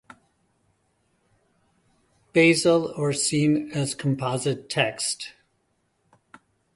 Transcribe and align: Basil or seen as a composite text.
Basil 2.33 2.91
or 2.97 3.13
seen 3.13 3.69
as 3.71 3.93
a 3.93 3.95
composite 3.95 4.67
text. 4.67 5.33